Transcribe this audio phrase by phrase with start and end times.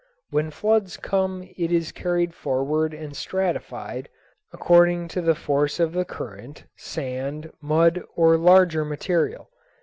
[0.31, 4.09] When floods come it is carried forward and stratified,
[4.51, 9.51] according to the force of the current, sand, mud, or larger material.